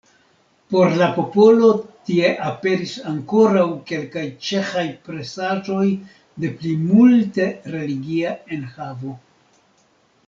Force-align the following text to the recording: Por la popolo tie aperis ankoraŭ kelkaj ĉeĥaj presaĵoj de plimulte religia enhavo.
Por 0.75 0.93
la 1.01 1.09
popolo 1.17 1.67
tie 2.07 2.31
aperis 2.45 2.93
ankoraŭ 3.11 3.67
kelkaj 3.91 4.25
ĉeĥaj 4.47 4.87
presaĵoj 5.09 5.85
de 6.45 6.51
plimulte 6.63 7.51
religia 7.77 8.33
enhavo. 8.59 9.19